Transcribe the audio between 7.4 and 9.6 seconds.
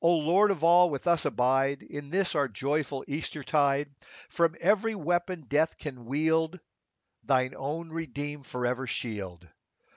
own redeemed forever shield.